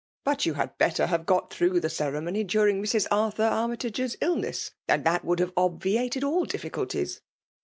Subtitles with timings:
[0.23, 3.05] But you had better have got through the ceremony during Mrs.
[3.11, 7.21] Arthur Armytage*s illness, and that would have obviated all difficulties.